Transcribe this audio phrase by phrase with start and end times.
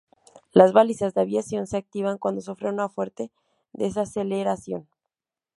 [0.51, 3.29] Las balizas de aviación se activan cuando sufren una fuerte
[3.71, 4.87] desaceleración.